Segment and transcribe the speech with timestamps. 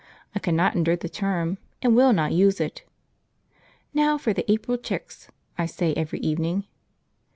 [0.33, 2.83] I cannot endure the term, and will not use it.
[3.93, 5.27] "Now for the April chicks,"
[5.59, 6.65] I say every evening.